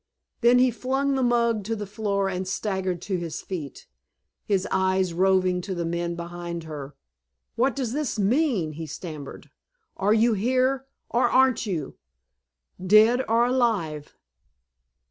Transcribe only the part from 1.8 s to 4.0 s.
floor and staggered to his feet,